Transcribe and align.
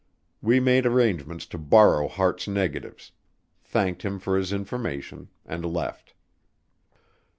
We 0.41 0.59
made 0.59 0.87
arrangements 0.87 1.45
to 1.45 1.59
borrow 1.59 2.07
Hart's 2.07 2.47
negatives, 2.47 3.11
thanked 3.63 4.01
him 4.01 4.17
for 4.17 4.35
his 4.35 4.51
information, 4.51 5.29
and 5.45 5.63
left. 5.63 6.15